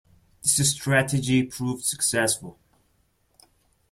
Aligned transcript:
This 0.41 0.71
strategy 0.71 1.43
proved 1.43 1.83
successful. 1.83 2.57